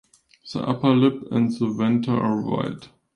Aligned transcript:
The 0.51 0.63
upper 0.67 0.95
lip 0.95 1.27
and 1.31 1.55
the 1.55 1.67
venter 1.67 2.13
are 2.19 2.41
white. 2.41 2.89